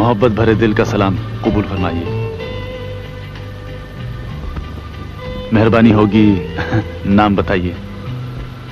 मोहब्बत 0.00 0.32
भरे 0.32 0.54
दिल 0.54 0.74
का 0.74 0.84
सलाम 0.84 1.16
कबूल 1.16 1.62
फरमाइए। 1.62 2.04
मेहरबानी 5.52 5.90
होगी 5.90 6.26
नाम 7.06 7.36
बताइए। 7.36 7.76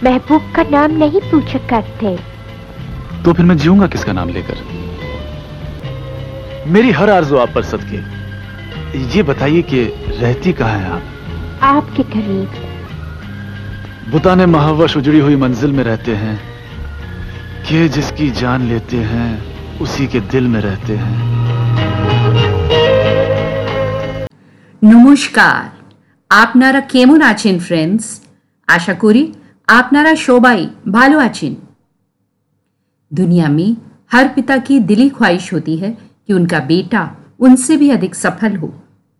महबूब 0.04 0.52
का 0.56 0.62
नाम 0.62 0.90
नहीं 0.90 1.20
पूछ 1.20 1.56
करते। 1.56 2.18
तो 3.24 3.32
फिर 3.32 3.46
मैं 3.46 3.56
जीऊँगा 3.56 3.86
किसका 3.86 4.12
नाम 4.12 4.28
लेकर? 4.28 4.62
मेरी 6.66 6.90
हर 6.90 7.10
आरज़ू 7.10 7.36
आप 7.36 7.52
पर 7.54 7.62
सदके। 7.62 8.00
ये 9.16 9.22
बताइए 9.22 9.62
कि 9.62 9.84
रहती 10.08 10.52
कहाँ 10.52 10.78
है 10.78 10.90
आप? 10.90 11.02
आपके 11.62 12.02
करीब। 12.02 12.50
बुताने 14.10 14.46
महावश 14.46 14.96
उजड़ी 14.96 15.18
हुई 15.18 15.36
मंजिल 15.36 15.72
में 15.72 15.84
रहते 15.84 16.14
हैं 16.14 16.40
कि 17.68 17.88
जिसकी 17.88 18.30
जान 18.30 18.68
लेते 18.68 18.96
हैं 18.96 19.57
उसी 19.81 20.07
के 20.07 20.19
दिल 20.31 20.47
में 20.47 20.59
रहते 20.61 20.93
हैं 20.97 21.15
নমস্কার 24.81 25.61
আপনারা 26.31 26.79
কেমন 26.93 27.19
আছেন 27.31 27.55
ফ্রেন্ডস 27.67 28.05
আশা 28.67 28.93
করি 29.03 29.23
আপনারা 29.67 30.11
সবাই 30.27 30.59
ভালো 30.97 31.17
আছেন 31.27 31.53
दुनिया 33.11 33.47
में 33.49 33.69
हर 34.13 34.25
पिता 34.35 34.55
की 34.67 34.75
दिली 34.81 35.07
ख्वाहिश 35.09 35.45
होती 35.53 35.75
है 35.77 35.89
कि 36.25 36.31
उनका 36.33 36.59
बेटा 36.65 37.01
उनसे 37.39 37.73
भी 37.77 37.89
अधिक 37.89 38.13
सफल 38.15 38.53
हो 38.55 38.69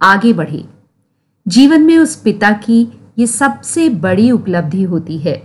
आगे 0.02 0.32
बढ़े 0.34 0.62
जीवन 1.45 1.82
में 1.82 1.98
उस 1.98 2.16
पिता 2.23 2.52
की 2.66 2.80
ये 3.20 3.27
सबसे 3.30 3.88
बड़ी 4.05 4.27
उपलब्धि 4.32 4.84
होती 4.84 5.18
है 5.20 5.36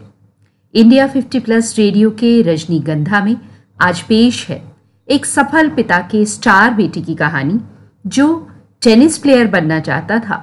इंडिया 0.75 1.05
50 1.13 1.41
प्लस 1.41 1.75
रेडियो 1.79 2.11
के 2.21 2.31
रजनीगंधा 2.43 3.21
में 3.25 3.37
आज 3.81 4.01
पेश 4.03 4.37
है 4.49 4.61
एक 5.08 5.26
सफल 5.26 5.70
पिता 5.70 5.98
के 6.12 6.24
स्टार 6.26 6.74
बेटे 6.74 7.02
की 7.02 7.14
कहानी, 7.16 7.60
जो 8.08 8.26
टेनिस 8.82 9.18
प्लेयर 9.18 9.48
बनना 9.48 9.80
चाहता 9.80 10.20
था, 10.20 10.36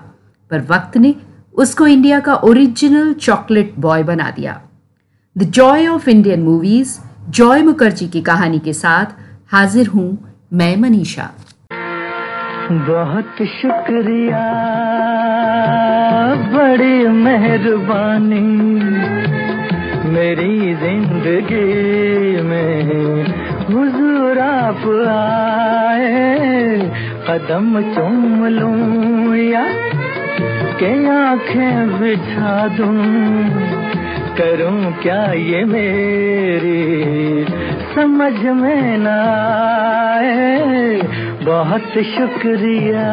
पर 0.51 0.61
वक्त 0.71 0.97
ने 0.97 1.15
उसको 1.55 1.87
इंडिया 1.87 2.19
का 2.21 2.35
ओरिजिनल 2.35 3.13
चॉकलेट 3.13 3.75
बॉय 3.79 4.03
बना 4.03 4.31
दिया। 4.31 4.61
The 5.37 5.43
joy 5.51 5.87
of 5.87 6.09
Indian 6.11 6.43
movies 6.43 6.99
Joy 7.31 7.63
Mukherjee 7.63 8.09
की 8.09 8.21
कहानी 8.23 8.59
के 8.59 8.73
साथ 8.73 9.17
हाजिर 9.53 9.87
हूँ 9.89 10.09
मैं 10.53 10.77
मनीषा। 10.77 11.31
बहुत 12.71 13.43
शुक्रिया, 13.53 14.45
बड़ी 16.53 17.09
मेहरबानी 17.19 18.41
मेरी 20.11 20.75
ज़िंदगी 20.77 22.43
में। 22.43 23.40
हुजूर 23.73 24.39
आप 24.39 24.81
आए, 25.97 26.79
कदम 27.29 27.95
चूम 27.95 28.47
लूँ 28.47 29.37
या 29.37 29.65
के 30.81 31.09
आँखें 31.09 32.01
बिछा 32.01 32.69
दूँ? 32.69 33.51
करूँ 34.37 34.93
क्या 35.03 35.33
ये 35.33 35.65
मेरी? 35.65 36.81
समझ 37.95 38.33
में 38.33 38.99
ना 38.99 39.23
आए, 40.15 41.01
बहुत 41.43 41.89
शुक्रिया। 41.89 43.11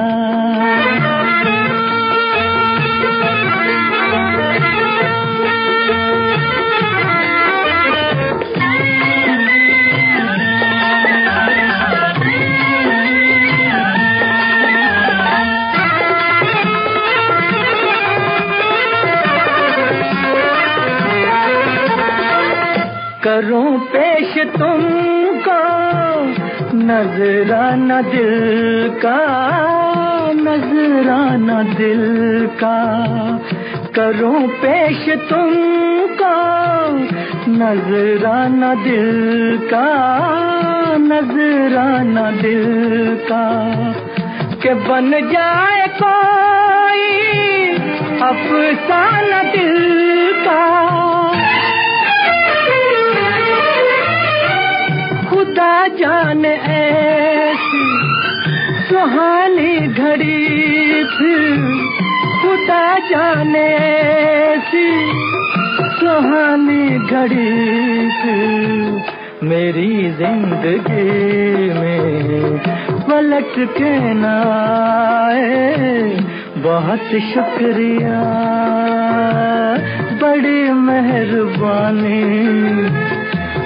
करूँ 23.38 23.80
पेश 23.80 24.38
तुमको, 24.38 25.60
नजराना 26.78 28.02
दिल 28.02 28.90
का, 29.06 29.20
नजराना 30.32 31.64
दिल 31.64 32.48
का। 32.64 32.98
करूँ 33.96 34.48
पेश 34.48 35.10
तुमको, 35.10 36.36
नजराना 37.52 38.76
दिल 38.76 39.60
का, 39.74 40.08
नजराना 40.98 42.32
दिल 42.32 43.18
का। 43.32 43.74
के 44.64 44.74
बन 44.74 45.12
जाए 45.12 45.88
कोई 46.04 47.18
अफसाना 48.22 49.44
दिल 49.44 50.32
का। 50.38 51.07
खुदा 55.58 55.88
जाने 55.88 56.50
ऐसी 56.50 57.86
सुहानी 58.90 59.78
घड़ी 59.88 60.46
फिर 61.04 61.40
खुदा 62.42 63.00
जाने 63.00 63.64
ऐसी 63.64 64.86
सुहानी 66.00 66.86
घड़ी 67.00 67.50
फिर 68.20 69.02
मेरी 69.44 70.12
ज़िंदगी 70.12 71.74
में 71.80 72.60
पलट 73.10 73.54
के 73.78 74.14
न 74.14 74.26
आए, 74.54 76.18
बहुत 76.58 77.10
शुक्रिया। 77.34 78.22
बड़ी 80.22 80.72
मेहरबानी। 80.72 82.24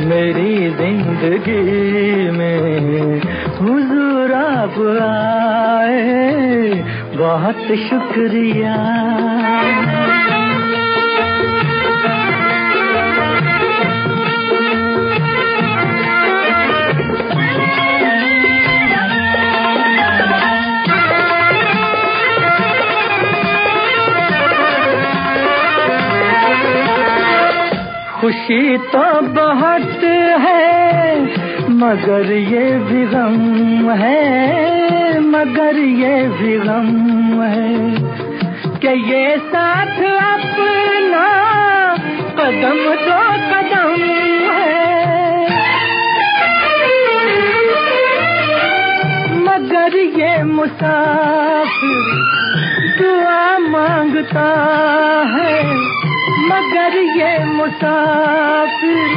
मेरी 0.09 0.69
ज़िंदगी 0.77 2.29
में 2.37 3.21
हुजूर 3.59 4.33
आप 4.33 4.77
आए 5.01 6.69
बहुत 7.17 7.61
शुक्रिया। 7.89 8.75
खुशी 28.41 28.77
तो 28.93 29.03
बहुत 29.33 30.03
है, 30.41 31.21
मगर 31.71 32.31
ये 32.31 32.63
भी 32.79 33.05
गम 33.05 33.89
है, 33.91 35.19
मगर 35.25 35.77
ये 35.77 36.15
भी 36.29 36.57
गम 36.59 37.41
है 37.43 37.75
कि 38.79 38.93
ये 39.11 39.37
साथ 39.49 40.01
अपना 40.13 41.27
कदम 42.39 42.81
दो 43.05 43.21
कदम 43.51 43.93
है। 44.49 44.79
मगर 49.45 49.97
ये 50.19 50.33
मुसाफिर 50.43 52.09
दुआ 52.97 53.57
माँगता 53.69 54.49
है 55.29 55.90
मगर 56.51 56.95
ये 56.97 57.45
मुसाफिर 57.45 59.11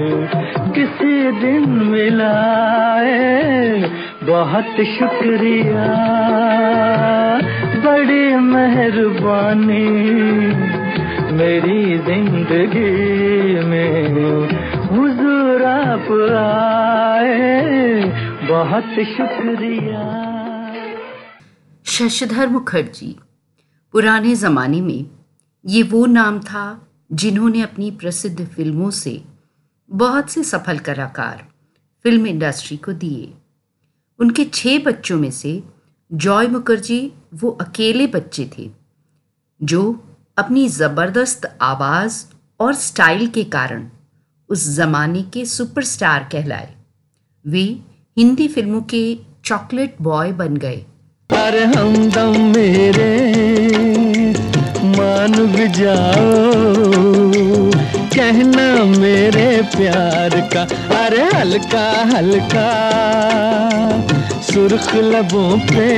किसी 0.75 1.31
दिन 1.31 1.69
मिलाए। 1.69 3.21
बहुत 4.23 4.81
शुक्रिया। 4.99 5.87
बड़ी 7.85 8.35
मेहरबानी 8.35 9.87
मेरी 11.37 11.97
ज़िंदगी 11.97 13.65
में 13.65 14.13
हुजूर 14.91 15.63
आप 15.63 16.07
आए। 17.19 17.43
बहुत 18.47 18.83
शुक्रिया। 19.07 20.01
शशधर 21.85 22.47
मुखर्जी, 22.47 23.15
पुराने 23.93 24.33
ज़माने 24.35 24.81
में 24.81 25.05
ये 25.65 25.83
वो 25.83 26.05
नाम 26.05 26.39
था 26.41 26.63
जिन्होंने 27.13 27.61
अपनी 27.61 27.91
प्रसिद्ध 27.91 28.45
फ़िल्मों 28.45 28.89
से 28.91 29.21
बहुत 29.89 30.29
से 30.29 30.43
सफल 30.43 30.77
कलाकार 30.79 31.45
फ़िल्म 32.05 32.27
इंडस्ट्री 32.27 32.77
को 32.77 32.93
दिए। 32.95 33.33
उनके 34.19 34.45
छह 34.45 34.77
बच्चों 34.85 35.17
में 35.17 35.31
से 35.31 35.61
जॉय 36.11 36.47
मुखर्जी 36.47 37.01
वो 37.33 37.49
अकेले 37.61 38.07
बच्चे 38.07 38.49
थे, 38.57 38.69
जो 39.61 39.81
अपनी 40.37 40.67
ज़बरदस्त 40.71 41.45
आवाज़ 41.61 42.23
और 42.59 42.73
स्टाइल 42.81 43.27
के 43.29 43.43
कारण 43.51 43.89
उस 44.49 44.67
जमाने 44.69 45.21
के 45.23 45.45
सुपरस्टार 45.47 46.29
कहलाए। 46.31 46.73
वे 47.45 47.65
हिंदी 48.17 48.47
फ़िल्मों 48.47 48.81
के 48.89 49.03
चॉकलेट 49.45 49.95
बॉय 50.01 50.31
बन 50.31 50.57
गए। 50.57 50.75
अरे 51.29 51.63
हमदम 51.65 52.35
मेरे 52.47 53.13
मान 54.89 55.33
जाओ 55.77 56.33
कहना 58.15 58.67
मेरे 58.99 59.47
प्यार 59.75 60.39
का, 60.53 60.63
अरे 60.97 61.23
हल्का 61.33 61.85
हल्का, 62.11 62.67
सुर्ख 64.43 64.93
लबों 64.95 65.57
पे, 65.67 65.89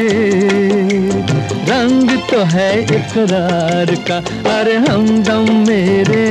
रंग 1.69 2.17
तो 2.31 2.43
है 2.55 2.71
इकरार 2.81 3.95
का, 4.07 4.17
अरे 4.51 4.77
हमदम 4.87 5.53
मेरे 5.67 6.23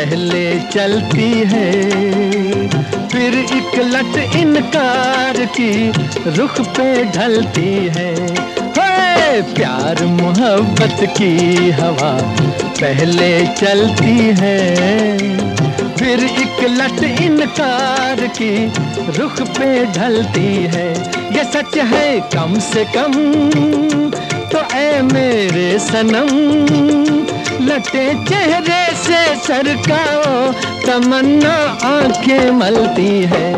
पहले 0.00 0.44
चलती 0.72 1.30
है, 1.46 1.70
फिर 3.08 3.34
एक 3.38 3.74
लट 3.86 4.16
इनकार 4.36 5.44
की 5.56 5.72
रुख 6.36 6.60
पे 6.76 6.86
ढलती 7.06 7.72
है। 7.96 8.14
प्यार 9.50 10.04
मोहब्बत 10.06 11.04
की 11.18 11.70
हवा 11.70 12.12
पहले 12.80 13.30
चलती 13.54 14.16
है, 14.40 14.56
फिर 15.98 16.24
एक 16.24 16.64
लट 16.70 17.04
इनकार 17.20 18.26
की 18.40 18.52
रुख 19.18 19.42
पे 19.58 19.70
ढलती 19.92 20.52
है। 20.74 20.88
ये 21.36 21.44
सच 21.52 21.78
है, 21.92 22.20
कम 22.34 22.58
से 22.70 22.84
कम 22.96 23.12
तो 24.52 24.66
ऐ 24.76 25.00
मेरे 25.04 25.78
सनम 25.80 26.28
लटे 27.70 28.04
चेहरे 28.24 28.84
से 28.96 29.18
सरकाओ 29.36 30.52
तमन्ना 30.86 31.52
आँखें 31.84 32.50
मलती 32.50 33.10
है। 33.22 33.52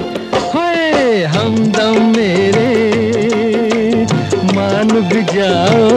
होए 0.54 1.24
हमदम 1.24 1.96
मेरे, 2.16 2.72
मान 4.54 4.88
भी 4.88 5.22
जाओ। 5.22 5.96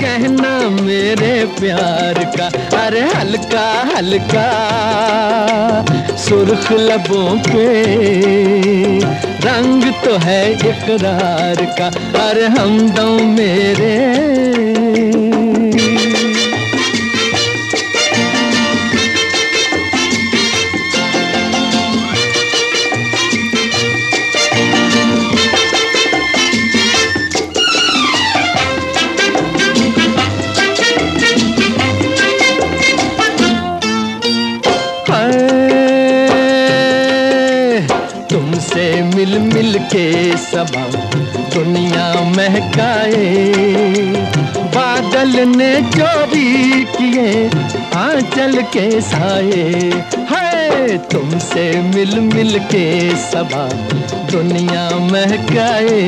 कहना 0.00 0.52
मेरे 0.82 1.34
प्यार 1.60 2.22
का, 2.36 2.46
अरे 2.84 3.00
हल्का 3.00 3.66
हल्का। 3.96 4.46
सुर्ख 6.16 6.72
लबों 6.72 7.38
पे 7.38 7.66
रंग 9.48 9.92
तो 10.04 10.16
है 10.18 10.52
इकरार 10.52 11.64
का, 11.78 11.90
अरे 12.28 12.46
हमदम 12.46 13.26
मेरे। 13.26 13.96
के 39.96 40.36
सबा 40.36 40.82
दुनिया 41.54 42.12
महकाए। 42.30 43.36
बादल 44.74 45.30
ने 45.48 45.80
जो 45.80 46.26
भी 46.26 46.84
किए 46.84 47.48
आंचल 47.96 48.62
के 48.62 49.00
साए। 49.00 49.92
है 50.30 50.98
तुमसे 50.98 51.64
मिल 51.82 52.20
मिल 52.20 52.58
के 52.58 53.16
सबा 53.16 53.64
दुनिया 54.32 54.88
महकाए। 55.12 56.00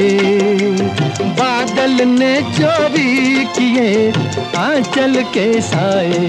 बादल 1.40 2.04
ने 2.08 2.40
जो 2.42 2.88
भी 2.88 3.44
किए 3.58 4.10
आंचल 4.56 5.22
के 5.34 5.60
साए। 5.60 6.26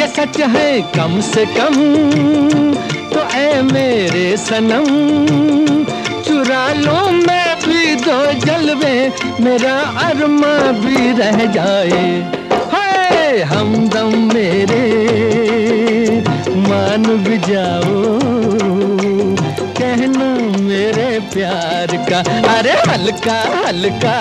ये 0.00 0.06
सच 0.06 0.40
है 0.40 0.80
कम 0.96 1.20
से 1.20 1.46
कम 1.46 1.74
तो 3.14 3.28
ऐ 3.34 3.62
मेरे 3.62 4.36
सनम। 4.36 5.61
चुरा 6.62 6.72
लो 6.74 7.10
मैं 7.10 7.54
भी 7.60 7.94
दो 7.94 8.16
जलवे, 8.40 8.94
मेरा 9.40 9.74
अरमा 10.00 10.54
भी 10.72 11.12
रह 11.12 11.44
जाए। 11.52 12.04
हाय, 12.72 13.40
हमदम 13.42 14.12
मेरे, 14.34 14.84
मान 16.58 17.04
भी 17.24 17.38
जाओ। 17.48 18.02
कहना 19.78 20.28
मेरे 20.60 21.08
प्यार 21.34 21.96
का, 22.10 22.20
अरे 22.52 22.76
हल्का 22.90 23.40
हल्का। 23.66 24.16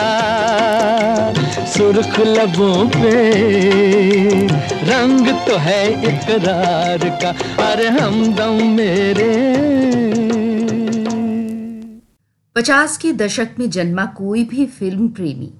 सुर्ख 1.67 2.19
लबों 2.27 2.75
पे, 2.95 3.15
रंग 4.89 5.27
तो 5.47 5.57
है 5.57 5.81
इकरार 6.09 7.09
का, 7.23 7.35
अरे 7.67 7.87
हमदम 7.99 8.63
मेरे। 8.75 9.29
पचास 12.55 12.97
के 12.97 13.11
दशक 13.13 13.49
में 13.59 13.69
जन्मा 13.69 14.05
कोई 14.05 14.43
भी 14.43 14.65
फ़िल्म 14.65 15.07
प्रेमी। 15.07 15.53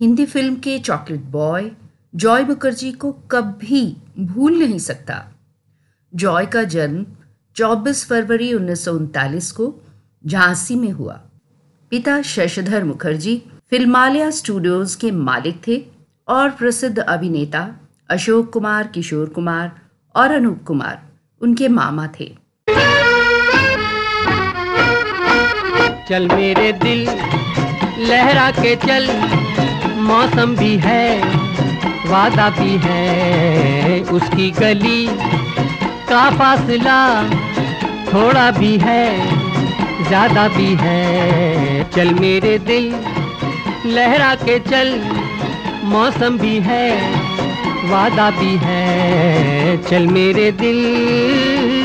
हिंदी 0.00 0.24
फ़िल्म 0.26 0.54
के 0.54 0.78
चॉकलेट 0.78 1.20
बॉय 1.20 1.70
जॉय 2.14 2.44
मुखर्जी 2.44 2.92
को 2.92 3.12
कभी 3.12 3.96
भूल 4.18 4.58
नहीं 4.58 4.78
सकता। 4.78 5.32
जॉय 6.14 6.46
का 6.46 6.62
जन्म 6.64 7.06
24 7.56 8.04
फरवरी 8.06 8.52
उन्नीस 8.54 8.84
सौ 8.84 8.92
उनतालीस 8.92 9.52
को 9.52 9.74
झांसी 10.26 10.74
में 10.74 10.90
हुआ। 10.90 11.20
पिता 11.90 12.22
शशधर 12.22 12.84
मुखर्जी 12.84 13.42
फिल्मालया 13.70 14.30
स्टूडियोज 14.30 14.94
के 14.94 15.10
मालिक 15.10 15.60
थे 15.68 15.84
और 16.28 16.50
प्रसिद्ध 16.50 16.98
अभिनेता 16.98 17.68
अशोक 18.08 18.52
कुमार, 18.52 18.86
किशोर 18.86 19.28
कुमार 19.28 19.80
और 20.16 20.30
अनूप 20.30 20.62
कुमार, 20.66 21.02
उनके 21.40 21.68
मामा 21.68 22.08
थे। 22.20 22.36
चल 26.08 26.26
मेरे 26.28 26.70
दिल, 26.72 27.00
लहरा 28.00 28.50
के 28.50 28.74
चल। 28.76 29.08
मौसम 30.02 30.54
भी 30.56 30.76
है, 30.76 31.18
वादा 32.06 32.48
भी 32.50 32.76
है। 32.84 34.00
उसकी 34.12 34.50
गली 34.50 35.06
का 36.08 36.22
फासला 36.30 37.00
थोड़ा 38.06 38.50
भी 38.50 38.76
है, 38.78 39.04
ज़्यादा 40.08 40.46
भी 40.48 40.74
है। 40.80 41.90
चल 41.90 42.14
मेरे 42.14 42.58
दिल, 42.68 42.94
लहरा 43.86 44.34
के 44.44 44.58
चल। 44.70 44.94
मौसम 45.84 46.38
भी 46.38 46.58
है, 46.60 46.90
वादा 47.90 48.30
भी 48.30 48.56
है। 48.62 49.76
चल 49.82 50.06
मेरे 50.08 50.50
दिल। 50.52 51.77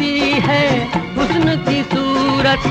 बसी 0.00 0.40
है 0.40 0.66
हुस्न 1.14 1.54
की 1.64 1.82
सूरत, 1.84 2.62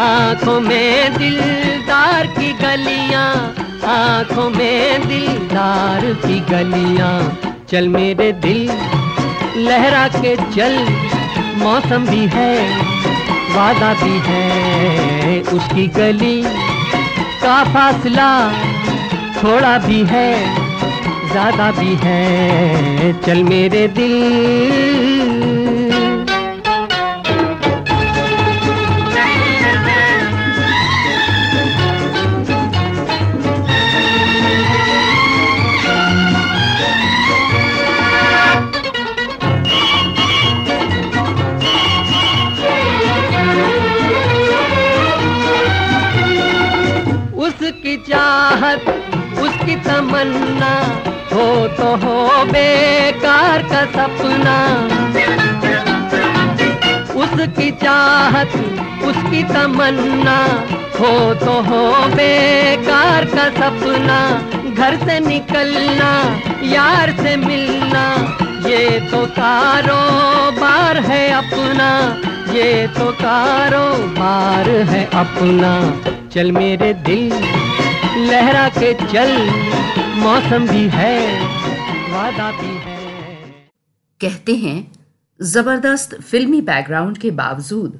आँखों 0.00 0.60
में 0.60 1.14
दिलदार 1.14 2.26
की 2.38 2.52
गलियाँ, 2.52 3.32
आँखों 3.86 4.48
में 4.50 5.08
दिलदार 5.08 6.04
की 6.24 6.38
गलियाँ। 6.50 7.12
चल 7.70 7.88
मेरे 7.88 8.30
दिल, 8.44 8.70
लहरा 9.58 10.06
के 10.16 10.34
चल, 10.54 10.78
मौसम 11.58 12.06
भी 12.06 12.26
है, 12.34 12.54
वादा 13.54 13.92
भी 14.02 14.18
है, 14.28 15.40
उसकी 15.52 15.86
गली 15.98 16.42
का 17.42 17.62
फासला 17.74 18.30
थोड़ा 19.42 19.76
भी 19.86 20.02
है, 20.06 20.32
ज़्यादा 21.30 21.70
भी 21.72 21.94
है। 22.02 23.12
चल 23.22 23.42
मेरे 23.44 23.86
दिल। 23.98 25.39
तमन्ना 50.20 51.02
हो 51.32 51.68
तो 51.68 51.84
हो 51.96 52.44
बेकार 52.44 53.62
का 53.62 53.84
सपना। 53.84 54.56
उसकी 57.20 57.70
चाहत, 57.70 58.48
उसकी 59.04 59.42
तमन्ना, 59.42 60.36
हो 61.00 61.34
तो 61.34 61.52
हो 61.52 62.08
बेकार 62.08 63.24
का 63.24 63.48
सपना। 63.48 64.42
घर 64.74 64.96
से 64.96 65.20
निकलना, 65.20 66.40
यार 66.64 67.10
से 67.10 67.36
मिलना, 67.36 68.04
ये 68.68 69.00
तो 69.00 69.26
कारोबार 69.26 70.96
है 70.96 71.30
अपना। 71.30 72.20
ये 72.52 72.86
तो 72.86 73.12
कारोबार 73.12 74.68
है 74.70 75.04
अपना। 75.04 75.72
चल 76.34 76.52
मेरे 76.52 76.94
दिल, 76.94 77.32
लहरा 78.30 78.68
के 78.68 78.94
चल। 78.94 79.50
मौसम 80.20 80.66
भी 80.68 80.88
है, 80.88 81.40
वादा 82.12 82.50
भी 82.52 82.74
है। 82.78 82.96
कहते 84.20 84.54
हैं, 84.54 84.92
ज़बरदस्त 85.40 86.14
फिल्मी 86.14 86.60
बैकग्राउंड 86.60 87.18
के 87.18 87.30
बावजूद, 87.30 87.98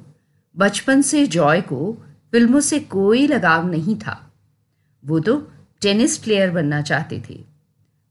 बचपन 0.55 1.01
से 1.01 1.25
जॉय 1.27 1.61
को 1.61 1.93
फ़िल्मों 2.33 2.59
से 2.59 2.79
कोई 2.79 3.25
लगाव 3.27 3.67
नहीं 3.67 3.95
था। 3.95 4.17
वो 5.03 5.19
तो 5.19 5.37
टेनिस 5.81 6.17
प्लेयर 6.17 6.51
बनना 6.51 6.81
चाहते 6.81 7.21
थे, 7.29 7.35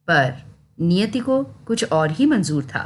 पर 0.09 0.33
नियति 0.79 1.19
को 1.19 1.43
कुछ 1.67 1.85
और 1.85 2.11
ही 2.11 2.27
मंजूर 2.27 2.65
था। 2.65 2.83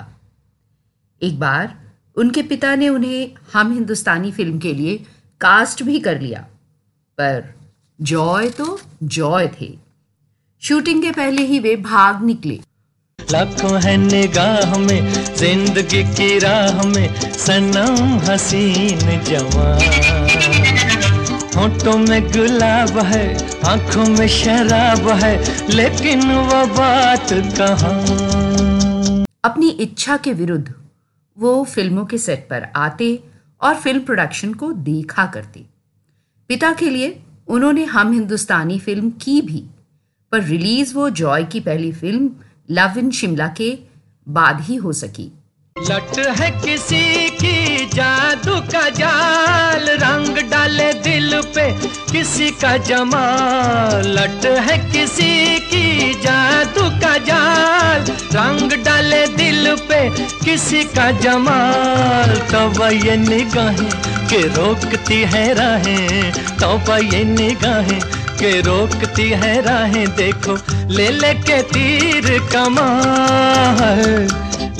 एक 1.21 1.39
बार, 1.41 1.75
उनके 2.17 2.43
पिता 2.43 2.75
ने 2.75 2.89
उन्हें 2.89 3.35
हम 3.53 3.73
हिंदुस्तानी 3.73 4.33
फ़िल्म 4.33 4.59
के 4.59 4.75
लिए 4.75 4.97
कास्ट 5.41 5.83
भी 5.83 6.01
कर 6.01 6.21
लिया, 6.21 6.41
पर 7.19 7.53
जॉय 7.99 8.51
तो 8.51 8.79
जॉय 9.03 9.49
थे। 9.61 9.84
शूटिंग 10.65 11.03
के 11.03 11.11
पहले 11.13 11.43
ही 11.43 11.59
वे 11.61 11.75
भाग 11.77 12.23
निकले। 12.25 12.55
लाखों 13.19 13.81
है 13.83 13.97
निगाह 13.97 14.77
में 14.79 15.13
ज़िंदगी 15.13 16.03
की 16.11 16.39
राह 16.39 16.81
में 16.85 17.33
सनम 17.33 17.99
हसीन 18.29 18.99
जवान। 19.25 19.83
होठों 21.57 21.97
में 21.99 22.31
गुलाब 22.33 22.99
है 23.07 23.27
आँखों 23.65 24.07
में 24.09 24.27
शराब 24.29 25.09
है 25.23 25.35
लेकिन 25.71 26.33
वो 26.33 26.65
बात 26.77 27.33
कहाँ? 27.59 27.93
अपनी 29.45 29.69
इच्छा 29.81 30.17
के 30.17 30.33
विरुद्ध 30.33 30.75
वो 31.37 31.53
फ़िल्मों 31.65 32.05
के 32.05 32.19
सेट 32.19 32.49
पर 32.51 32.67
आते 32.77 33.13
और 33.61 33.75
फ़िल्म 33.77 34.01
प्रोडक्शन 34.05 34.55
को 34.55 34.73
देखा 34.89 35.27
करते। 35.27 35.65
पिता 36.51 36.73
के 36.73 36.91
लिए 36.91 37.17
उन्होंने 37.49 37.85
हम 37.85 38.13
हिंदुस्तानी 38.13 38.79
फ़िल्म 38.81 39.11
की 39.23 39.41
भी 39.43 39.65
पर 40.35 40.43
रिलीज़ 40.43 40.95
वो 40.95 41.09
जॉय 41.11 41.45
की 41.45 41.61
पहली 41.61 41.91
फ़िल्म, 41.93 42.31
लव 42.71 42.99
इन 42.99 43.11
शिमला 43.11 43.47
के 43.49 43.69
बाद 44.27 44.61
ही 44.61 44.77
हो 44.77 44.93
सकी। 44.93 45.27
लट 45.77 46.19
है 46.39 46.51
किसी 46.61 47.29
की 47.31 47.87
जादू 47.87 48.55
का 48.73 48.89
जाल, 48.91 49.89
रंग 50.03 50.39
डाले 50.51 50.93
दिल 50.93 51.41
पे 51.55 51.67
किसी 52.13 52.51
का 52.63 52.77
जमाल। 52.77 54.09
लट 54.09 54.47
है 54.61 54.79
किसी 54.93 55.59
की 55.61 56.15
जादू 56.23 56.89
का 57.01 57.17
जाल, 57.29 58.03
रंग 58.35 58.73
डाले 58.85 59.27
दिल 59.37 59.75
पे 59.89 60.03
किसी 60.45 60.83
का 60.97 61.11
जमाल। 61.21 62.37
तो 62.53 62.91
ये 62.91 63.17
निगाहें 63.17 63.89
के 64.27 64.43
रोकती 64.49 65.23
है 65.33 65.47
राहें 65.55 66.33
तो 66.59 67.03
ये 67.03 67.25
निगाहें 67.25 68.01
के 68.41 68.61
रोकती 68.61 69.29
है 69.43 69.61
राहें 69.63 70.07
देखो, 70.17 70.57
ले 70.95 71.09
ले 71.11 71.35
के 71.35 71.61
तीर 71.63 72.39
कमाल 72.53 74.29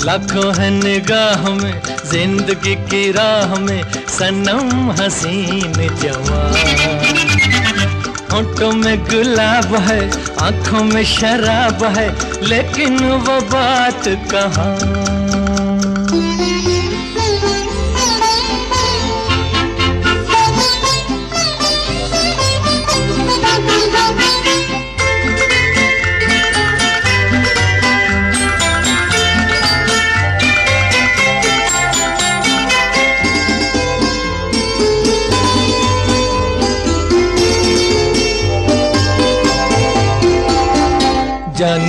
लाखों 0.05 0.53
है 0.55 0.69
निगाह 0.69 1.49
में, 1.49 1.81
ज़िंदगी 2.11 2.75
की 2.89 3.11
राह 3.11 3.55
में, 3.59 3.81
सनम 4.17 4.91
हसीन 4.99 5.73
जवान। 6.01 6.53
होठों 8.33 8.71
में 8.71 8.97
गुलाब 9.05 9.75
है, 9.75 9.99
आँखों 10.41 10.83
में 10.83 11.03
शराब 11.05 11.83
है, 11.97 12.07
लेकिन 12.47 12.99
वो 12.99 13.39
बात 13.51 14.03
कहाँ? 14.31 15.04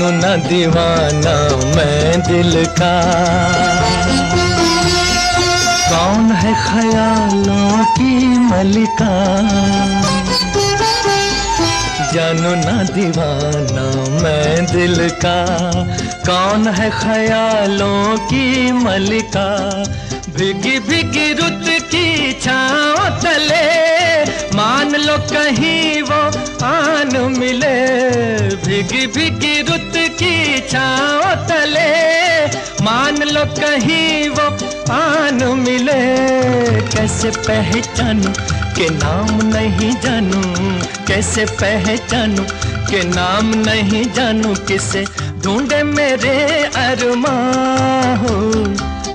जानू 0.06 0.18
न 0.18 0.42
दीवाना 0.48 1.56
मैं 1.76 2.20
दिल 2.20 2.66
का? 2.66 2.92
कौन 5.88 6.32
है 6.32 6.52
ख्यालों 6.54 7.84
की 7.84 8.28
मलिका? 8.28 9.12
जानू 12.14 12.50
न 12.50 12.88
दीवाना 12.94 13.86
मैं 14.22 14.66
दिल 14.66 15.10
का। 15.10 15.46
कौन 16.28 16.68
है 16.68 16.90
ख्यालों 16.90 18.16
की 18.18 18.72
मलिका? 18.72 19.48
भीगी 20.36 20.78
भीगी 20.78 21.32
रुत 21.32 21.82
की 21.82 22.32
छाओ 22.32 23.08
तले। 23.20 23.86
मान 24.56 24.96
लो 24.96 25.18
कहीं 25.18 26.02
वो 26.02 26.22
आन 26.66 27.36
मिले। 27.38 28.06
भीगी 28.56 29.06
भीगी 29.06 29.62
छाओ 30.76 31.34
तले, 31.48 31.90
मान 32.84 33.22
लो 33.28 33.44
कहीं 33.58 34.28
वो 34.28 34.46
आन 34.92 35.38
मिले। 35.58 36.02
कैसे 36.92 37.30
पहचानू 37.38 38.32
के 38.76 38.88
नाम 38.90 39.30
नहीं 39.46 39.92
जानू? 40.00 40.42
कैसे 41.08 41.44
पहचानू 41.62 42.44
के 42.90 43.02
नाम 43.04 43.54
नहीं 43.58 44.04
जानू? 44.12 44.54
किसे 44.68 45.04
ढूंढे 45.44 45.82
मेरे 45.82 46.36
अरमा 46.82 47.36
हो 48.22 48.36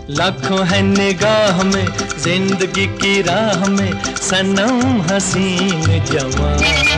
लाखों 0.10 0.66
है 0.68 0.82
निगाह 0.82 1.64
में, 1.64 1.88
ज़िंदगी 2.24 2.86
की 3.02 3.22
राह 3.22 3.68
में, 3.70 3.92
सनम 4.22 5.02
हसीन 5.12 6.04
जवान। 6.12 6.91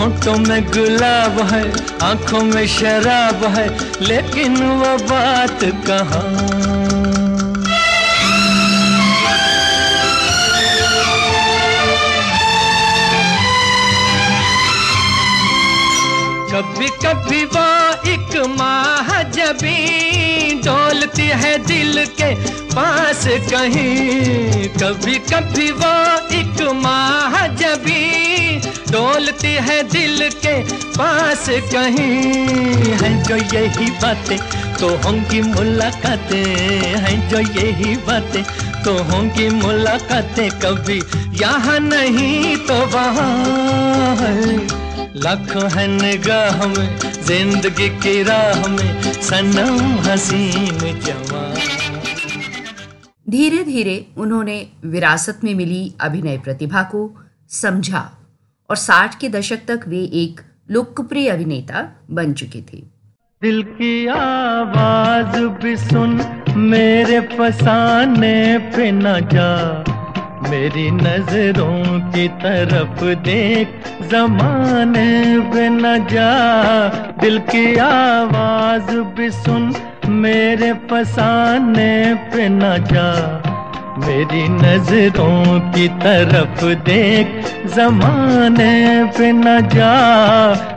होठों 0.00 0.36
में 0.38 0.64
गुलाब 0.66 1.38
है, 1.48 1.62
आँखों 2.02 2.42
में 2.42 2.66
शराब 2.66 3.44
है, 3.56 3.66
लेकिन 4.02 4.56
वो 4.56 4.96
बात 5.08 5.64
कहाँ? 5.86 6.22
कभी 16.52 16.88
कभी 17.04 17.44
वो 17.44 17.66
एक 18.12 18.36
माह 18.58 19.22
जबी 19.22 20.54
डोलती 20.64 21.28
है 21.42 21.56
दिल 21.66 22.04
के 22.20 22.34
पास 22.74 23.24
कहीं। 23.52 24.68
कभी 24.80 25.18
कभी 25.30 25.70
वो 25.70 25.94
एक 26.40 26.62
माह 26.82 27.46
जबी 27.46 28.29
डोलती 28.92 29.54
है 29.66 29.82
दिल 29.88 30.28
के 30.44 30.54
पास 30.94 31.46
कहीं 31.72 32.94
है 33.00 33.10
जो 33.24 33.36
यही 33.36 33.90
बातें 34.02 34.38
तो 34.78 34.88
होंगी 35.04 35.40
मुलाकातें 35.42 36.44
हैं 37.04 37.18
जो 37.28 37.38
यही 37.60 37.96
बातें 38.06 38.42
तो 38.84 38.92
होंगी 39.04 39.48
मुलाकातें 39.54 40.48
कभी 40.60 41.00
यहाँ 41.40 41.78
नहीं 41.80 42.56
तो 42.66 42.74
वहाँ 42.88 43.30
लाखों 45.16 45.70
है 45.70 45.86
निगाह 45.88 46.66
में, 46.66 46.98
ज़िंदगी 47.24 47.88
की 48.02 48.22
राह 48.22 48.66
में, 48.68 49.02
सनम 49.22 49.78
हसीन 50.00 50.78
जवान। 51.00 51.54
धीरे 53.30 53.62
धीरे 53.64 54.04
उन्होंने 54.16 54.56
विरासत 54.84 55.40
में 55.44 55.54
मिली 55.54 55.82
अभिनय 56.00 56.38
प्रतिभा 56.38 56.82
को 56.92 57.10
समझा। 57.52 58.02
और 58.70 58.76
साठ 58.76 59.14
के 59.14 59.28
दशक 59.28 59.56
तक 59.56 59.80
वे 59.88 59.98
एक 59.98 60.40
लोकप्रिय 60.70 61.28
अभिनेता 61.28 61.96
बन 62.10 62.32
चुके 62.32 62.60
थे। 62.60 62.78
दिल 63.42 63.62
की 63.62 64.06
आवाज़ 64.06 65.40
भी 65.40 65.76
सुन, 65.76 66.20
मेरे 66.56 67.20
फसाने 67.20 68.58
पे 68.58 68.90
न 68.92 69.28
जा। 69.32 69.84
मेरी 70.50 70.90
नज़रों 70.90 72.00
की 72.10 72.28
तरफ़ 72.28 73.04
देख, 73.04 73.68
जमाने 74.10 75.40
पे 75.40 75.68
न 75.68 76.06
जा। 76.06 76.88
दिल 77.20 77.38
की 77.38 77.76
आवाज़ 77.76 78.96
भी 78.96 79.30
सुन, 79.30 79.74
मेरे 80.06 80.72
फसाने 80.72 82.14
पे 82.14 82.48
न 82.48 82.60
जा। 82.62 83.40
मेरी 84.00 84.42
नज़रों 84.48 85.60
की 85.72 85.86
तरफ़ 86.02 86.64
देख 86.84 87.26
जमाने 87.74 89.04
पे 89.18 89.32
न 89.32 89.60
जा 89.68 89.92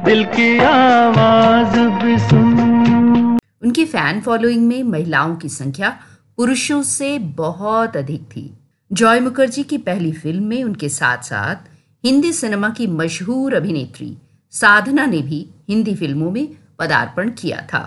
दिल 0.06 0.24
की 0.26 0.58
आवाज़ 0.60 1.78
भी 2.04 2.18
सुन। 2.20 3.40
उनकी 3.64 3.86
फ़ैन 3.86 4.22
फॉलोइंग 4.22 4.68
में 4.68 4.84
महिलाओं 4.84 5.36
की 5.36 5.50
संख्या 5.50 5.90
पुरुषों 6.38 6.82
से 6.84 7.18
बहुत 7.38 7.98
अधिक 7.98 8.22
थी। 8.26 8.50
जॉय 8.92 9.20
मुखर्जी 9.20 9.64
की 9.64 9.78
पहली 9.80 10.12
फ़िल्म 10.14 10.44
में 10.44 10.64
उनके 10.64 10.90
साथ 10.90 11.24
साथ 11.24 11.72
हिंदी 12.04 12.32
सिनेमा 12.34 12.70
की 12.70 12.88
मशहूर 12.94 13.54
अभिनेत्री 13.56 14.16
साधना 14.54 15.06
ने 15.06 15.22
भी 15.22 15.46
हिंदी 15.70 15.96
फ़िल्मों 15.96 16.32
में 16.32 16.48
पदार्पण 16.80 17.30
किया 17.42 17.62
था। 17.64 17.84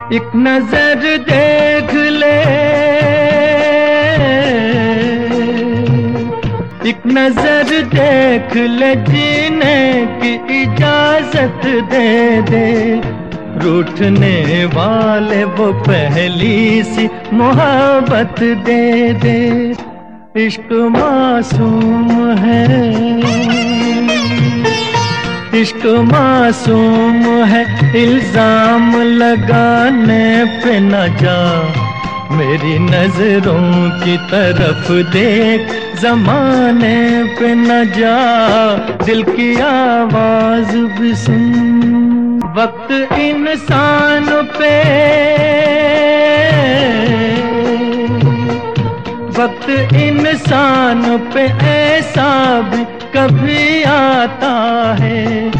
एक 0.00 0.30
नज़र 0.36 1.16
देख 1.24 1.94
ले 1.94 3.29
एक 6.86 7.02
नज़र 7.06 7.68
देख 7.94 8.56
ले 8.56 8.94
जीने 8.94 9.78
की 10.22 10.32
इजाज़त 10.62 11.66
दे 11.90 12.42
दे। 12.50 12.66
रूठने 13.64 14.64
वाले 14.64 15.44
वो 15.44 15.72
पहली 15.82 16.82
सी 16.82 17.08
मोहब्बत 17.32 18.40
दे 18.66 19.12
दे। 19.14 19.38
इश्क 20.36 20.72
मासूम 20.96 22.10
है। 22.38 22.64
इश्क 25.60 25.86
मासूम 26.12 27.22
है, 27.44 27.62
इल्ज़ाम 28.02 28.92
लगाने 29.02 30.44
पे 30.64 30.78
न 30.80 31.06
जा। 31.22 31.79
मेरी 32.32 32.78
नज़रों 32.78 33.90
की 34.00 34.16
तरफ़ 34.16 34.92
देख, 34.92 35.68
जमाने 36.00 37.24
पे 37.24 37.54
न 37.54 37.84
जा, 37.84 38.16
दिल 39.04 39.22
की 39.22 39.60
आवाज़ 39.60 40.76
भी 40.76 41.14
सुन। 41.14 42.40
वक्त 42.56 43.12
इंसान 43.12 44.26
पे। 44.58 44.80
वक्त 49.42 49.94
इंसान 49.94 51.18
पे 51.34 51.40
ऐसा 51.66 52.60
भी 52.60 52.84
कभी 52.84 53.82
आता 53.82 54.96
है। 55.00 55.59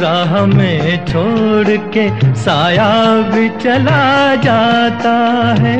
राह 0.00 0.46
में 0.46 1.06
छोड़ 1.06 1.76
के 1.94 2.34
साया 2.34 3.16
भी 3.16 3.48
चला 3.48 4.34
जाता 4.34 5.14
है। 5.60 5.76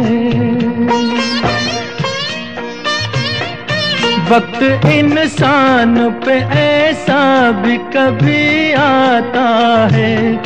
वक्त 4.30 4.86
इंसान 4.86 6.10
पे 6.10 6.32
ऐसा 6.60 7.50
भी 7.50 7.76
कभी 7.76 8.72
आता 8.72 9.48
है। 9.92 10.42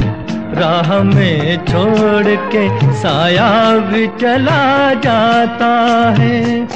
राह 0.60 1.02
में 1.02 1.64
छोड़ 1.64 2.36
के 2.54 2.92
साया 2.94 3.78
भी 3.78 4.06
चला 4.06 4.94
जाता 4.94 5.72
है। 6.18 6.68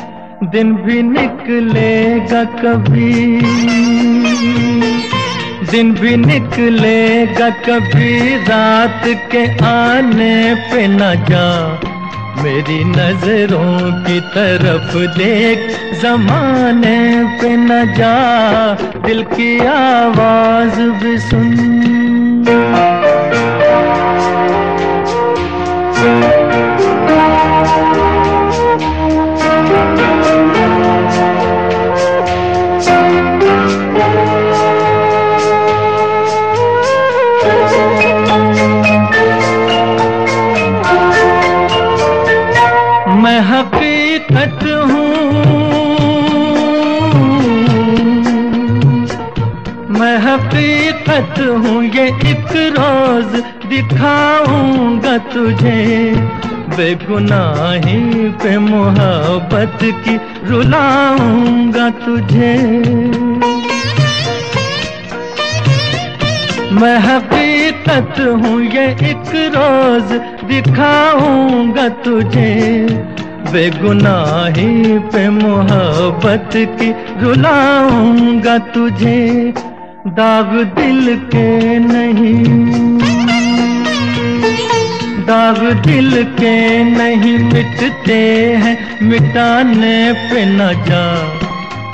दिन 0.45 0.75
भी 0.75 1.03
निकलेगा 1.03 2.45
कभी। 2.45 3.41
दिन 5.75 5.93
भी 5.93 6.17
निकलेगा 6.17 7.51
कभी 7.51 8.37
रात 8.37 9.03
के 9.05 9.65
आने 9.65 10.55
पे 10.55 10.87
न 10.87 10.99
जा। 10.99 11.81
मेरी 12.43 12.85
नज़रों 12.85 14.03
की 14.03 14.21
तरफ़ 14.21 15.19
देख, 15.19 15.59
जमाने 16.03 17.25
पे 17.25 17.57
न 17.57 17.95
जा। 17.95 18.15
दिल 19.07 19.23
की 19.23 19.67
आवाज़ 19.67 20.81
भी 20.81 21.19
सुन। 21.19 21.75
हकीकत 44.45 44.63
हूँ। 44.63 45.11
मैं 49.99 50.19
हकीकत 50.19 51.39
हूँ, 51.39 51.85
ये 51.85 52.07
एक 52.31 52.53
रोज 52.77 53.43
दिखाऊँगा 53.69 55.19
तुझे। 55.19 56.15
बेगुनाही 56.77 58.29
पे 58.43 58.59
मोहब्बत 58.59 59.79
की 59.83 60.17
रुलाऊँगा 60.49 61.91
तुझे। 61.91 62.55
मैं 66.75 66.99
हकीकत 66.99 68.21
हूँ, 68.21 68.63
ये 68.63 68.87
एक 69.11 69.33
रोज 69.57 70.13
दिखाऊँगा 70.49 71.89
तुझे। 71.89 73.14
बेगुनाही 73.55 74.99
पे 74.99 75.29
मोहब्बत 75.31 76.51
की 76.55 76.91
रुलाऊँगा 77.21 78.59
तुझे, 78.59 79.55
दाग 80.09 80.51
दिल 80.79 81.17
के 81.17 81.79
नहीं। 81.79 82.45
दाग 85.27 85.61
दिल 85.87 86.25
के 86.25 86.85
नहीं 86.85 87.39
मिटते 87.39 88.21
हैं, 88.57 88.77
मिटाने 89.03 90.13
पे 90.13 90.45
न 90.45 90.59
जा। 90.89 91.05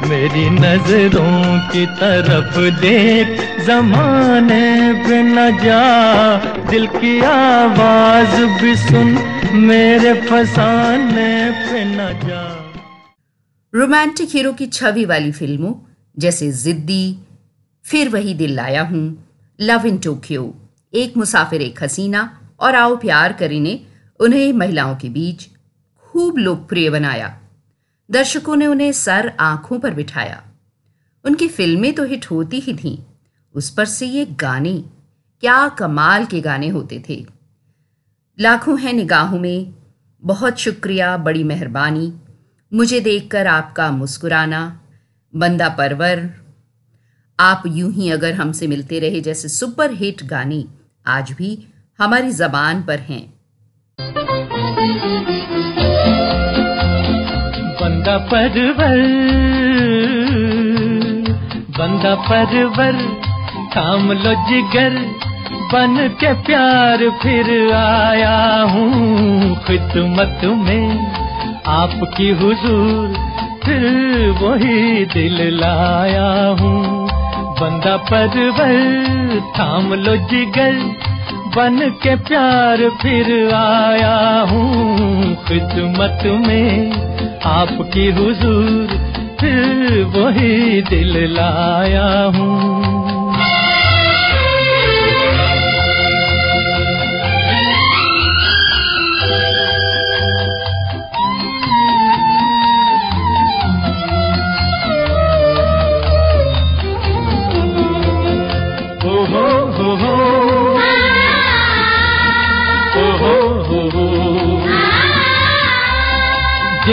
मेरी 0.09 0.51
नज़रों 0.51 1.59
की 1.69 1.87
तरफ़ 1.87 2.81
देख, 2.81 3.29
जमाने 3.67 4.93
पे 4.93 5.23
न 5.23 5.59
जा, 5.59 6.37
दिल 6.71 6.87
की 6.87 7.21
आवाज़ 7.21 8.63
भी 8.63 8.77
सुन, 8.77 9.07
मेरे 9.55 10.15
फसाने 10.15 11.51
पे 11.51 11.85
न 11.85 12.29
जा। 12.29 12.43
रोमांटिक 13.75 14.29
हीरो 14.29 14.53
की 14.53 14.67
छवि 14.67 15.05
वाली 15.05 15.33
फ़िल्मों, 15.33 15.75
जैसे 16.19 16.53
जिद्दी, 16.53 17.19
फिर 17.85 18.09
वही 18.09 18.35
दिल 18.35 18.55
लाया 18.55 18.83
हूँ, 18.83 19.27
लव 19.61 19.87
इन 19.87 19.99
टोक्यो, 19.99 20.55
एक 20.95 21.17
मुसाफिर, 21.17 21.63
एक 21.63 21.83
हसीना, 21.83 22.41
और 22.61 22.75
आओ 22.75 22.97
प्यार 22.97 23.33
करी 23.33 23.61
ने 23.61 23.81
उन्हें 24.21 24.53
महिलाओं 24.53 24.97
के 24.97 25.09
बीच 25.09 25.49
खूब 26.03 26.39
लोकप्रिय 26.39 26.91
बनाया। 26.91 27.41
दर्शकों 28.13 28.57
ने 28.57 28.67
उन्हें 28.67 28.93
सर 28.93 29.33
आँखों 29.41 29.79
पर 29.79 29.95
बिठाया। 29.95 30.43
उनकी 31.25 31.49
फ़िल्में 31.49 31.95
तो 31.95 32.05
हिट 32.05 32.31
होती 32.31 32.61
ही 32.61 32.75
थीं। 32.75 32.99
उस 33.55 33.71
पर 33.71 33.85
से 33.85 34.07
ये 34.07 34.25
गाने, 34.25 34.85
क्या 35.41 35.69
कमाल 35.69 36.25
के 36.27 36.41
गाने 36.41 36.69
होते 36.69 37.05
थे। 37.09 37.27
लाखों 38.41 38.81
हैं 38.81 38.93
निगाहों 38.93 39.39
में, 39.39 39.75
बहुत 40.25 40.59
शुक्रिया 40.59 41.17
बड़ी 41.17 41.45
मेहरबानी। 41.45 42.13
मुझे 42.75 43.01
देखकर 43.01 43.47
आपका 43.47 43.91
मुस्कुराना, 43.91 44.81
बंदा 45.37 45.69
परवर। 45.69 46.31
आप 47.41 47.63
यूँ 47.67 47.93
ही 47.93 48.11
अगर 48.11 48.35
हमसे 48.35 48.67
मिलते 48.67 48.99
रहे 48.99 49.21
जैसे 49.21 49.49
सुपर 49.49 49.93
हिट 49.93 50.23
गाने, 50.23 50.65
आज 51.07 51.33
भी 51.33 51.69
हमारी 52.01 52.33
जबान 52.33 52.83
पर 52.83 52.99
हैं। 52.99 53.41
बंदा 58.01 58.17
परवर 58.19 58.99
बंदा 61.79 62.15
परवर, 62.15 62.95
थाम 63.77 64.13
लो 64.13 64.33
जिगर, 64.49 64.97
बन 65.73 66.09
के 66.21 66.33
प्यार 66.33 67.05
फिर 67.23 67.73
आया 67.73 68.63
हूँ। 68.63 69.55
खिदमत 69.67 70.41
में 70.45 71.13
आपकी 71.67 72.31
हुजूर, 72.31 73.15
फिर 73.65 73.85
वही 74.43 75.05
दिल 75.05 75.61
लाया 75.61 76.31
हूँ। 76.61 77.09
बंदा 77.61 77.97
परवर, 77.97 79.41
थाम 79.59 79.95
लो 79.95 80.17
जिगर, 80.17 80.81
बन 81.57 81.79
के 82.03 82.17
प्यार 82.17 82.89
फिर 83.03 83.55
आया 83.55 84.41
हूँ। 84.41 85.35
खिदमत 85.49 86.47
में 86.49 87.11
आपकी 87.51 88.11
हुजूर 88.11 88.99
वही 90.15 90.83
दिल 90.83 91.17
लाया 91.35 92.09
हूँ। 92.37 93.20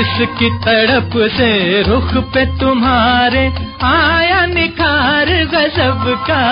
जिसकी 0.07 0.49
तड़प 0.49 1.11
से 1.15 1.81
रुख 1.81 2.17
पे 2.33 2.45
तुम्हारे 2.45 3.53
आया 3.83 4.45
निखार 4.45 5.25
गजब 5.25 6.03
का। 6.29 6.43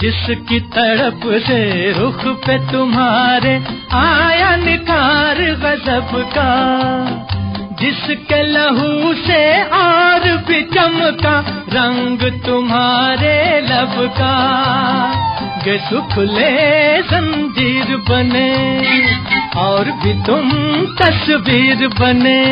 जिसकी 0.00 0.60
तड़प 0.60 1.20
से 1.24 1.92
रुख 2.00 2.26
पे 2.26 2.72
तुम्हारे 2.72 3.62
आया 3.92 4.56
निखार 4.56 5.36
गजब 5.36 6.30
का। 6.38 6.50
जिसके 7.80 8.42
लहू 8.42 9.14
से 9.14 9.62
और 9.62 10.36
भी 10.36 10.62
चमका 10.62 11.40
रंग 11.48 12.42
तुम्हारे 12.46 13.60
लब 13.60 14.10
का। 14.18 14.36
के 15.66 15.78
सुख 15.78 16.18
ले 16.18 17.02
जंजीर 17.02 17.96
बने, 17.96 18.50
और 19.56 19.84
भी 19.84 20.12
तुम 20.22 20.50
तस्वीर 20.94 21.88
बने। 21.88 22.42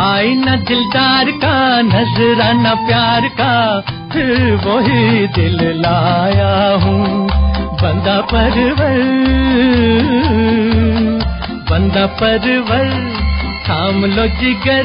आई 0.00 0.34
न 0.34 0.56
दिलदार 0.68 1.30
का 1.30 1.80
नजरा 1.82 2.52
नजराना 2.52 2.74
प्यार 2.74 3.28
का, 3.28 3.80
फिर 4.12 4.54
वही 4.66 5.26
दिल 5.26 5.56
लाया 5.80 6.74
हूँ। 6.74 7.28
बंदा 7.82 8.20
परवर 8.20 8.98
बंदा 11.70 12.06
परवर 12.06 12.90
थाम 13.68 14.04
लो 14.04 14.26
जिगर, 14.26 14.84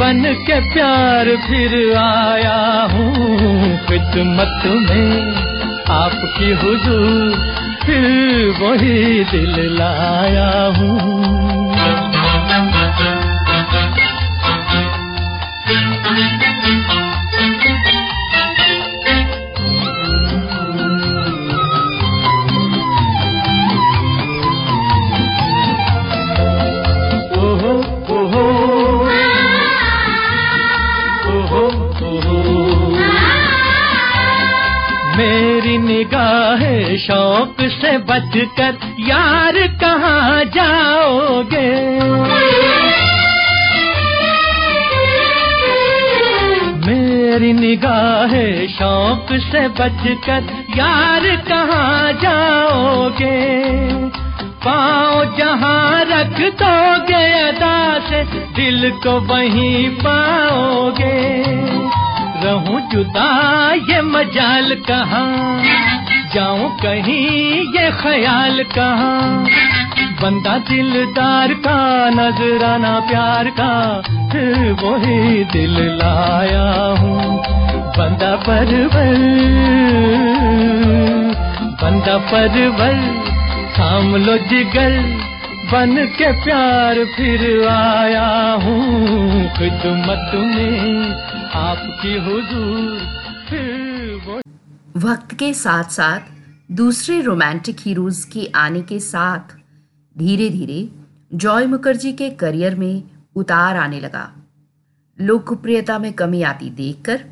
बन 0.00 0.34
के 0.46 0.60
प्यार 0.74 1.36
फिर 1.36 1.96
आया 1.96 2.88
हूँ। 2.92 3.76
खिदमत 3.78 4.62
में 4.66 5.45
आपकी 5.90 6.50
हुजूर 6.52 7.34
फिर 7.84 8.02
वही 8.60 9.24
दिल 9.24 9.54
लाया 9.78 10.48
हूँ। 10.78 11.45
से 37.68 37.98
बचकर 37.98 38.78
यार 38.98 39.66
कहाँ 39.82 40.44
जाओगे? 40.44 41.70
मेरी 46.86 47.52
निगाह 47.52 48.32
शौक 48.66 49.26
से 49.32 49.68
बचकर 49.68 50.66
यार 50.78 51.36
कहाँ 51.36 52.12
जाओगे? 52.12 53.56
पाओ 54.66 55.24
जहाँ 55.24 56.04
रख 56.04 56.40
दोगे 56.62 57.24
अदा 57.40 57.98
से, 57.98 58.24
दिल 58.56 58.90
को 58.90 59.20
वहीं 59.20 59.90
पाओगे। 59.90 61.42
रहूँ 62.44 62.80
जुदा 62.90 63.72
ये 63.74 64.00
मजाल 64.00 64.74
कहाँ? 64.74 65.60
जाऊँ 66.34 66.70
कहीं 66.76 67.50
ये 67.76 67.90
ख्याल 67.90 68.62
कहाँ? 68.64 69.46
बंदा 70.22 70.58
दिलदार 70.58 71.52
का, 71.54 71.78
नजराना 72.10 73.00
प्यार 73.00 73.50
का 73.50 73.72
वही 74.82 75.44
दिल 75.44 75.74
लाया 75.98 76.68
हूँ। 77.00 77.36
बंदा 77.98 78.36
परवर 78.36 79.14
बंदा 81.82 82.16
परवर 82.18 82.96
थाम 83.78 84.16
लो 84.16 84.36
जिगर, 84.38 84.92
बन 85.72 85.96
के 86.18 86.32
प्यार 86.44 87.04
फिर 87.04 87.68
आया 87.68 88.28
हूँ। 88.64 89.48
खिदमत 89.48 90.30
में 90.34 91.14
आपकी 91.54 92.16
हुजूर 92.16 93.15
वक्त 94.96 95.34
के 95.34 95.52
साथ 95.54 95.90
साथ 95.90 96.20
दूसरे 96.72 97.20
रोमांटिक 97.20 97.80
हीरोज 97.80 98.22
के 98.24 98.46
आने 98.56 98.80
के 98.82 98.98
साथ 99.00 99.54
धीरे 100.16 100.48
धीरे 100.50 100.88
जॉय 101.34 101.66
मुखर्जी 101.66 102.12
के 102.12 102.28
करियर 102.32 102.74
में 102.74 103.02
उतार 103.36 103.76
आने 103.76 103.98
लगा। 104.00 104.30
लोकप्रियता 105.18 105.98
में 105.98 106.12
कमी 106.12 106.40
आती 106.42 106.70
देखकर 106.70 107.24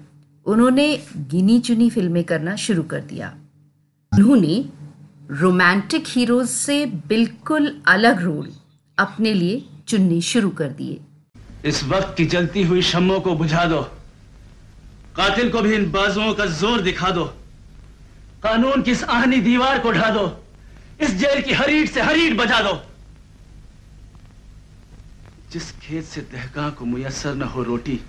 उन्होंने 0.47 0.87
गिनी 1.31 1.59
चुनी 1.61 1.89
फ़िल्में 1.91 2.23
करना 2.25 2.57
शुरू 2.57 2.83
कर 2.83 3.01
दिया। 3.03 3.33
उन्होंने 4.13 4.65
रोमांटिक 5.31 6.05
हीरोज 6.07 6.49
से 6.49 6.85
बिल्कुल 7.09 7.71
अलग 7.87 8.21
रोल 8.23 8.51
अपने 8.99 9.33
लिए 9.35 9.65
चुनने 9.89 10.21
शुरू 10.23 10.51
कर 10.51 10.69
दिए। 10.73 11.01
इस 11.65 11.83
वक्त 11.85 12.15
की 12.17 12.27
जलती 12.27 12.63
हुई 12.63 12.83
शमों 12.83 13.21
को 13.21 13.35
बुझा 13.37 13.65
दो। 13.65 13.81
कातिल 15.17 15.51
को 15.51 15.63
भी 15.63 15.75
इन 15.75 15.91
बाजुओं 15.93 16.33
का 16.35 16.47
ज़ोर 16.61 16.81
दिखा 16.83 17.11
दो। 17.11 17.25
कानून 18.45 18.83
की 18.83 18.91
इस 18.91 19.03
आहनी 19.05 19.41
दीवार 19.41 19.79
को 19.79 19.91
ढा 19.91 20.09
दो। 20.11 20.23
इस 21.01 21.15
जेल 21.15 21.41
की 21.43 21.53
हर 21.53 21.71
ईट 21.71 21.91
से 21.91 22.01
हर 22.01 22.19
ईट 22.19 22.37
बजा 22.37 22.61
दो। 22.61 22.73
जिस 25.53 25.71
खेत 25.73 26.05
से 26.05 26.21
दहका 26.21 26.69
को 26.71 26.85
मुयसर 26.85 27.35
न 27.35 27.43
हो 27.43 27.63
रोटी, 27.63 28.01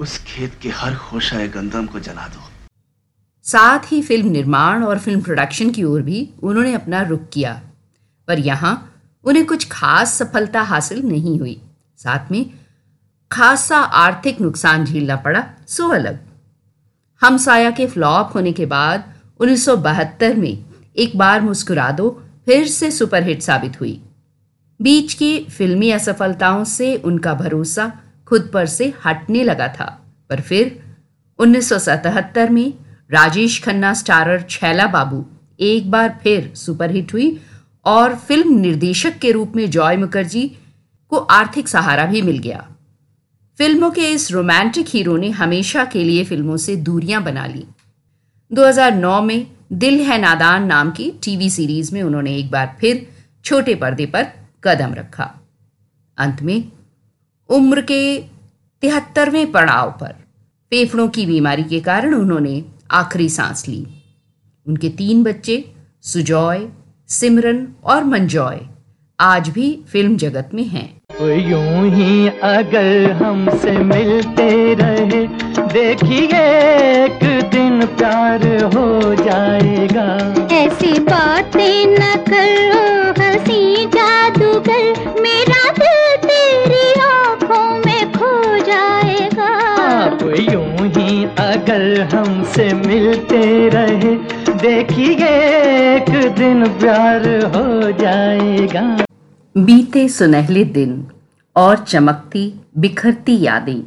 उस 0.00 0.18
खेत 0.18 0.54
के 0.62 0.68
हर 0.68 0.94
खोशाए 0.96 1.48
गंदम 1.48 1.86
को 1.86 2.00
जला 2.00 2.28
दो। 2.28 2.48
साथ 3.44 3.92
ही 3.92 4.02
फ़िल्म 4.02 4.30
निर्माण 4.30 4.84
और 4.84 4.98
फ़िल्म 4.98 5.20
प्रोडक्शन 5.20 5.70
की 5.70 5.84
ओर 5.84 6.02
भी 6.02 6.28
उन्होंने 6.42 6.74
अपना 6.74 7.02
रुख 7.02 7.28
किया। 7.32 7.60
पर 8.28 8.38
यहाँ 8.38 8.74
उन्हें 9.24 9.46
कुछ 9.46 9.68
खास 9.70 10.14
सफलता 10.18 10.62
हासिल 10.62 11.02
नहीं 11.02 11.38
हुई। 11.38 11.60
साथ 11.98 12.30
में 12.30 12.50
खासा 13.30 13.78
आर्थिक 13.78 14.40
नुकसान 14.40 14.84
झेलना 14.84 15.16
पड़ा, 15.16 15.44
सो 15.68 15.88
अलग। 15.88 16.18
हमसाया 17.22 17.70
के 17.70 17.86
फ्लॉप 17.86 18.30
होने 18.34 18.52
के 18.52 18.66
बाद 18.66 19.12
1972 19.42 20.34
में 20.34 20.64
एक 20.96 21.16
बार 21.18 21.40
मुस्कुरा 21.40 21.90
दो, 21.90 22.22
फिर 22.46 22.66
से 22.66 22.90
सुपरहिट 22.90 23.42
साबित 23.42 23.80
हुई। 23.80 24.00
बीच 24.82 25.14
की 25.14 25.38
फिल्मी 25.44 25.90
असफलताओं 25.90 26.64
से 26.64 26.96
उनका 26.96 27.34
भरोसा 27.34 27.92
खुद 28.26 28.50
पर 28.54 28.66
से 28.66 28.92
हटने 29.04 29.44
लगा 29.44 29.68
था। 29.68 30.16
पर 30.30 30.40
फिर 30.40 30.82
1977 31.38 32.50
में 32.50 32.72
राजेश 33.10 33.62
खन्ना 33.62 33.94
स्टारर 33.94 34.42
छैला 34.50 34.86
बाबू 34.86 35.24
एक 35.60 35.90
बार 35.90 36.20
फिर 36.22 36.52
सुपरहिट 36.54 37.12
हुई 37.12 37.40
और 37.84 38.16
फ़िल्म 38.16 38.58
निर्देशक 38.58 39.18
के 39.18 39.32
रूप 39.32 39.52
में 39.56 39.70
जॉय 39.70 39.96
मुखर्जी 39.96 40.56
को 41.08 41.16
आर्थिक 41.16 41.68
सहारा 41.68 42.06
भी 42.06 42.22
मिल 42.22 42.38
गया। 42.38 42.68
फ़िल्मों 43.58 43.90
के 43.90 44.08
इस 44.08 44.32
रोमांटिक 44.32 44.86
हीरो 44.88 45.16
ने 45.16 45.30
हमेशा 45.30 45.84
के 45.84 46.04
लिए 46.04 46.24
फ़िल्मों 46.24 46.56
से 46.56 46.76
दूरियाँ 46.76 47.22
बना 47.22 47.46
ली। 47.46 47.66
2009 48.52 49.20
में 49.22 49.46
दिल 49.72 50.00
है 50.00 50.18
नादान 50.20 50.66
नाम 50.66 50.90
की 50.90 51.10
टीवी 51.24 51.50
सीरीज़ 51.50 51.94
में 51.94 52.02
उन्होंने 52.02 52.36
एक 52.36 52.50
बार 52.50 52.76
फिर 52.80 53.06
छोटे 53.44 53.74
पर्दे 53.74 54.06
पर 54.06 54.26
कदम 54.64 54.94
रखा। 54.94 55.40
अंत 56.18 56.42
में 56.42 56.64
उम्र 57.48 57.80
के 57.80 58.18
तिहत्तरवें 58.82 59.52
पड़ाव 59.52 59.90
पर 60.00 60.12
फेफड़ों 60.70 61.08
की 61.08 61.26
बीमारी 61.26 61.64
के 61.64 61.80
कारण 61.80 62.14
उन्होंने 62.14 62.64
आखिरी 62.90 63.28
सांस 63.28 63.68
ली। 63.68 63.86
उनके 64.66 64.88
तीन 64.88 65.22
बच्चे, 65.22 65.72
सुजॉय, 66.02 66.68
सिमरन 67.08 67.66
और 67.84 68.04
मंजॉय, 68.04 68.60
आज 69.20 69.48
भी 69.48 69.84
फ़िल्म 69.88 70.16
जगत 70.16 70.50
में 70.54 70.64
हैं। 70.64 70.88
यूँ 71.22 71.90
ही 71.90 72.28
अगर 72.28 73.12
हमसे 73.12 73.78
मिलते 73.78 74.74
रहे 74.74 75.51
देखिए 75.72 76.40
एक 76.94 77.22
दिन 77.50 77.84
प्यार 77.98 78.42
हो 78.74 79.14
जाएगा। 79.14 80.06
ऐसी 80.54 80.98
बातें 81.00 81.86
न 81.88 82.14
करो 82.28 82.82
हँसी 83.20 83.86
जादूगर 83.94 85.20
मेरा 85.20 85.62
दिल 85.78 86.16
तेरी 86.24 87.00
आँखों 87.02 87.64
में 87.86 88.12
खो 88.12 88.32
जाएगा। 88.66 89.48
आप 89.84 90.22
यूँ 90.40 90.88
ही 90.88 91.24
अगर 91.46 92.00
हमसे 92.14 92.72
मिलते 92.74 93.68
रहे 93.68 94.14
देखिए 94.62 95.30
एक 95.94 96.10
दिन 96.38 96.66
प्यार 96.78 97.26
हो 97.56 97.90
जाएगा। 98.00 98.84
बीते 99.54 100.08
सुनहले 100.08 100.64
दिन 100.76 101.04
और 101.56 101.84
चमकती 101.88 102.44
बिखरती 102.78 103.40
यादें। 103.42 103.82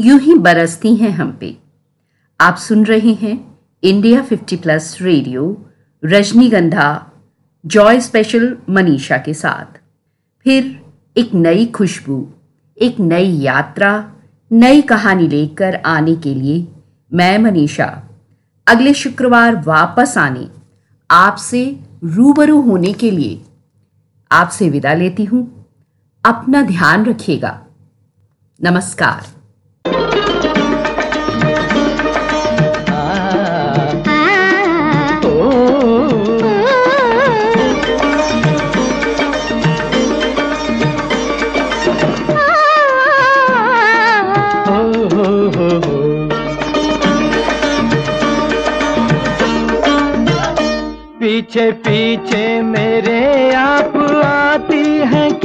यूँ 0.00 0.20
ही 0.20 0.34
बरसती 0.34 0.96
हैं 0.96 1.10
हम 1.10 1.36
पे। 1.40 1.58
आप 2.40 2.56
सुन 2.56 2.86
रहे 2.86 3.12
हैं 3.12 3.58
India 3.82 4.22
50 4.22 4.56
plus 4.56 4.98
radio 5.00 5.66
Rajnigandha 6.04 7.12
Joy 7.66 8.00
special 8.00 8.56
Manisha 8.70 9.18
के 9.18 9.34
साथ। 9.34 9.80
फिर 10.44 10.80
एक 11.16 11.34
नई 11.34 11.66
खुशबू, 11.66 12.32
एक 12.82 13.00
नई 13.00 13.26
यात्रा, 13.26 14.12
नई 14.52 14.82
कहानी 14.82 15.28
लेकर 15.28 15.74
आने 15.74 16.14
के 16.16 16.34
लिए 16.34 16.68
मैं 17.12 17.38
मनीषा। 17.38 18.08
अगले 18.66 18.94
शुक्रवार 18.94 19.62
वापस 19.66 20.18
आने, 20.18 20.48
आपसे 21.10 21.80
रूबरू 22.04 22.60
होने 22.60 22.92
के 22.92 23.10
लिए 23.10 23.42
आपसे 24.32 24.70
विदा 24.70 24.94
लेती 24.94 25.24
हूँ। 25.24 25.66
अपना 26.24 26.62
ध्यान 26.62 27.04
रखिएगा। 27.04 27.66
नमस्कार। 28.62 29.39
पीछे 51.20 51.70
पीछे 51.84 52.40
मेरे 52.62 53.52
आप 53.54 53.96
आती 54.24 54.84
हैं 55.12 55.39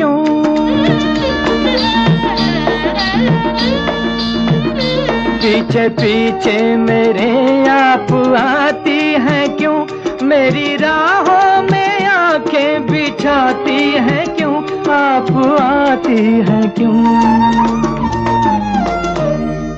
पीछे 5.75 5.89
पीछे 5.89 6.75
मेरे 6.75 7.67
आप 7.67 8.11
आती 8.37 8.99
हैं 9.23 9.57
क्यों? 9.57 9.85
मेरी 10.27 10.75
राहों 10.75 11.63
में 11.63 12.05
आँखें 12.05 12.85
बिछाती 12.87 13.81
है 14.07 14.25
क्यों? 14.25 14.55
आप 14.93 15.31
आती 15.61 16.23
हैं 16.47 16.69
क्यों? 16.69 16.93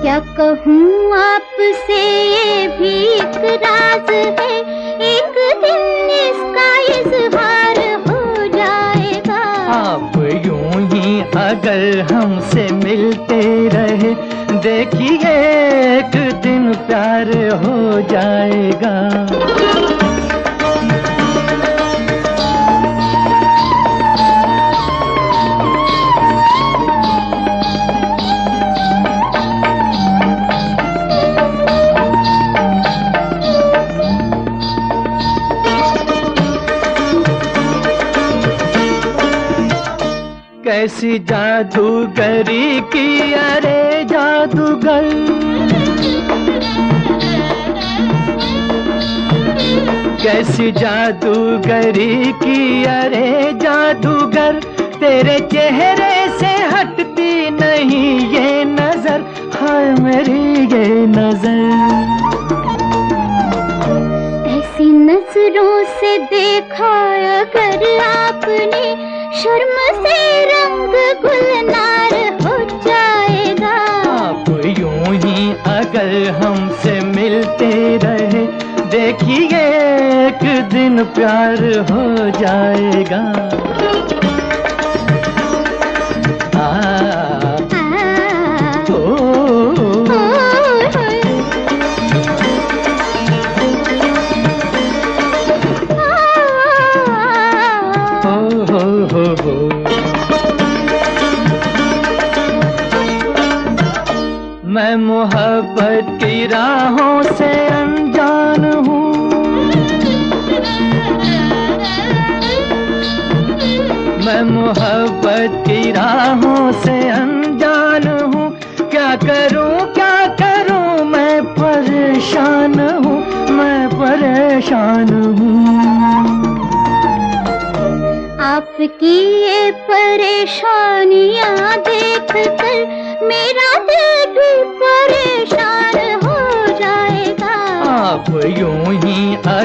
क्या 0.01 0.19
कहूँ 0.37 1.17
आपसे 1.17 1.99
ये 2.25 2.67
भी 2.67 2.93
एक 3.15 3.41
राज 3.63 4.11
है? 4.11 4.59
एक 5.07 5.35
दिन 5.63 5.81
इसका 6.19 6.69
इजहार 6.99 7.79
हो 8.07 8.47
जाएगा। 8.47 9.41
आप 9.79 10.17
यूँ 10.45 10.87
ही 10.89 11.21
अगर 11.21 12.13
हमसे 12.13 12.71
मिलते 12.85 13.41
रहे 13.67 14.26
देखिए 14.67 15.33
एक 15.97 16.15
दिन 16.43 16.73
प्यार 16.87 17.29
हो 17.63 18.01
जाएगा। 18.11 18.95
कैसी 40.77 41.17
जादूगरी 41.19 42.79
की, 42.93 43.33
अरे 43.33 44.03
जादूगर। 44.03 45.05
कैसी 50.23 50.71
जादूगरी 50.71 52.33
की, 52.43 52.83
अरे 52.85 53.31
जादूगर। 53.63 54.59
तेरे 54.99 55.39
चेहरे 55.53 56.13
से 56.37 56.53
हटती 56.75 57.49
नहीं 57.49 58.13
ये 58.35 58.63
नज़र, 58.67 59.25
हाय 59.57 59.89
मेरी 60.03 60.45
ये 60.75 60.85
नज़र। 61.17 61.59
ऐसी 64.53 64.91
नज़रों 65.01 65.83
से 65.97 66.17
देखा 66.27 66.95
अगर 67.41 67.99
आपने 68.03 68.85
शर्म 69.37 69.75
से 69.95 70.15
रंग 70.77 71.21
गुलनार 71.21 72.13
हो 72.41 72.57
जाएगा। 72.85 73.71
आप 74.11 74.49
यूँ 74.79 75.15
ही 75.15 75.51
अगर 75.71 76.11
हमसे 76.41 76.99
मिलते 77.01 77.71
रहे, 78.03 78.45
देखिए 78.91 79.61
एक 80.27 80.43
दिन 80.73 81.03
प्यार 81.15 81.63
हो 81.91 82.29
जाएगा। 82.39 83.23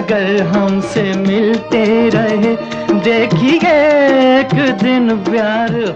अगर 0.03 0.43
हमसे 0.43 1.03
मिलते 1.17 1.83
रहे 2.11 2.55
देखिए 3.05 3.75
एक 4.39 4.55
दिन 4.83 5.17
प्यार 5.25 5.92